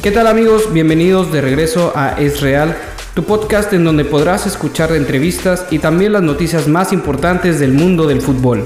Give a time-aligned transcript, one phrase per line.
[0.00, 0.72] ¿Qué tal amigos?
[0.72, 2.76] Bienvenidos de regreso a Es Real,
[3.14, 8.06] tu podcast en donde podrás escuchar entrevistas y también las noticias más importantes del mundo
[8.06, 8.64] del fútbol.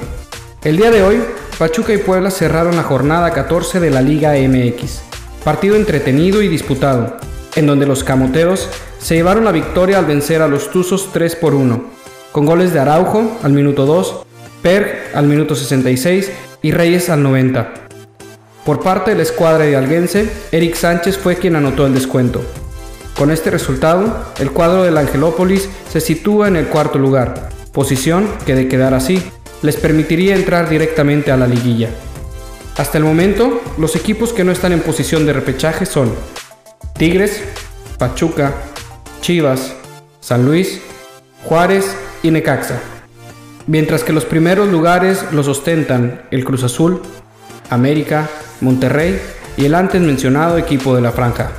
[0.63, 1.23] El día de hoy,
[1.59, 5.01] Pachuca y Puebla cerraron la jornada 14 de la Liga MX.
[5.43, 7.17] Partido entretenido y disputado,
[7.57, 8.69] en donde los camoteros
[8.99, 11.83] se llevaron la victoria al vencer a los Tuzos 3 por 1,
[12.31, 14.27] con goles de Araujo al minuto 2,
[14.61, 17.73] Perg al minuto 66 y Reyes al 90.
[18.65, 22.41] Por parte de la escuadra de Alguense, Eric Sánchez fue quien anotó el descuento.
[23.19, 28.55] Con este resultado, el cuadro del Angelópolis se sitúa en el cuarto lugar, posición que
[28.55, 29.21] de quedar así,
[29.63, 31.89] les permitiría entrar directamente a la liguilla.
[32.77, 36.13] Hasta el momento, los equipos que no están en posición de repechaje son
[36.97, 37.43] Tigres,
[37.99, 38.53] Pachuca,
[39.21, 39.75] Chivas,
[40.21, 40.81] San Luis,
[41.45, 42.81] Juárez y Necaxa.
[43.67, 47.03] Mientras que los primeros lugares los ostentan el Cruz Azul,
[47.71, 48.29] América,
[48.63, 49.21] Monterrey
[49.57, 51.51] y el antes mencionado equipo de la franja.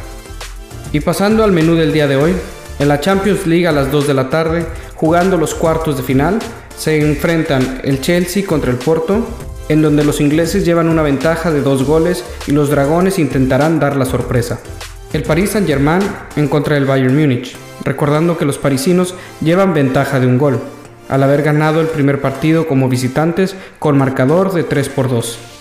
[0.91, 2.33] Y pasando al menú del día de hoy,
[2.79, 4.65] en la Champions League a las 2 de la tarde,
[4.95, 6.39] jugando los cuartos de final,
[6.77, 9.27] se enfrentan el Chelsea contra el Porto,
[9.69, 13.95] en donde los ingleses llevan una ventaja de dos goles y los dragones intentarán dar
[13.95, 14.59] la sorpresa.
[15.13, 16.01] El Paris Saint-Germain
[16.35, 20.59] en contra del Bayern Múnich, recordando que los parisinos llevan ventaja de un gol,
[21.09, 25.52] al haber ganado el primer partido como visitantes con marcador de 3 por 2.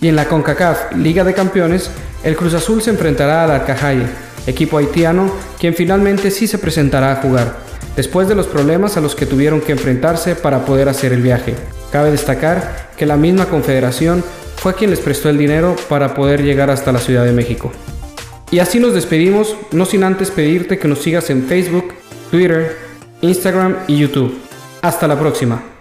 [0.00, 1.90] Y en la CONCACAF Liga de Campeones,
[2.22, 4.06] el Cruz Azul se enfrentará al Arcajaye,
[4.46, 7.56] equipo haitiano, quien finalmente sí se presentará a jugar,
[7.96, 11.54] después de los problemas a los que tuvieron que enfrentarse para poder hacer el viaje.
[11.90, 14.22] Cabe destacar que la misma confederación
[14.56, 17.72] fue quien les prestó el dinero para poder llegar hasta la Ciudad de México.
[18.50, 21.94] Y así nos despedimos, no sin antes pedirte que nos sigas en Facebook,
[22.30, 22.76] Twitter,
[23.20, 24.40] Instagram y YouTube.
[24.82, 25.75] Hasta la próxima.